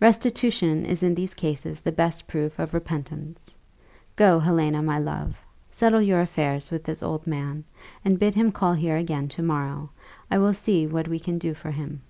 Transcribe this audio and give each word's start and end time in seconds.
Restitution 0.00 0.84
is 0.84 1.04
in 1.04 1.14
these 1.14 1.34
cases 1.34 1.80
the 1.80 1.92
best 1.92 2.26
proof 2.26 2.58
of 2.58 2.74
repentance. 2.74 3.54
Go, 4.16 4.40
Helena, 4.40 4.82
my 4.82 4.98
love! 4.98 5.36
settle 5.70 6.02
your 6.02 6.16
little 6.18 6.24
affairs 6.24 6.72
with 6.72 6.82
this 6.82 7.00
old 7.00 7.28
man, 7.28 7.62
and 8.04 8.18
bid 8.18 8.34
him 8.34 8.50
call 8.50 8.72
here 8.72 8.96
again 8.96 9.28
to 9.28 9.40
morrow. 9.44 9.90
I 10.32 10.38
will 10.38 10.52
see 10.52 10.88
what 10.88 11.06
we 11.06 11.20
can 11.20 11.38
do 11.38 11.54
for 11.54 11.70
him." 11.70 12.00